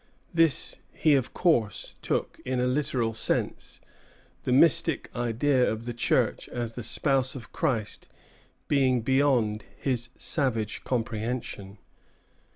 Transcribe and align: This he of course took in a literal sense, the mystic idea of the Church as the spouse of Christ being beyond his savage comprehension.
This 0.33 0.79
he 0.93 1.13
of 1.13 1.31
course 1.31 1.95
took 2.01 2.39
in 2.43 2.59
a 2.59 2.65
literal 2.65 3.13
sense, 3.13 3.79
the 4.45 4.51
mystic 4.51 5.11
idea 5.15 5.71
of 5.71 5.85
the 5.85 5.93
Church 5.93 6.49
as 6.49 6.73
the 6.73 6.81
spouse 6.81 7.35
of 7.35 7.51
Christ 7.51 8.09
being 8.67 9.01
beyond 9.01 9.63
his 9.77 10.09
savage 10.17 10.83
comprehension. 10.83 11.77